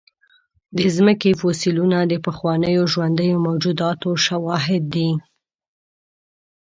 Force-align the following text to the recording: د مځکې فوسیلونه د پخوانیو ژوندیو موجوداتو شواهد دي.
د 0.75 0.77
مځکې 1.07 1.31
فوسیلونه 1.41 1.97
د 2.11 2.13
پخوانیو 2.25 2.83
ژوندیو 2.93 3.43
موجوداتو 3.45 4.09
شواهد 4.25 4.83
دي. 4.95 5.09